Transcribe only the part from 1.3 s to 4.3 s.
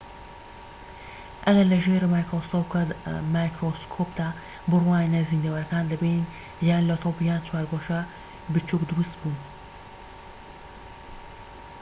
ئەگەر لە ژێر مایکرۆسکۆپدا